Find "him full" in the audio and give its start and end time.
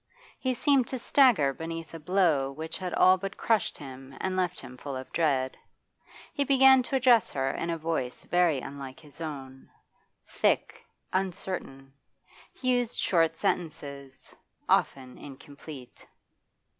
4.59-4.95